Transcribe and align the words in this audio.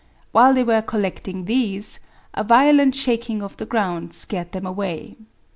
While 0.31 0.55
they 0.55 0.63
were 0.63 0.81
collecting 0.81 1.45
these, 1.45 1.99
a 2.33 2.43
violent 2.43 2.95
shaking 2.95 3.43
of 3.43 3.57
the 3.57 3.67
ground 3.67 4.15
scared 4.15 4.51
them 4.51 4.65
away. 4.65 5.15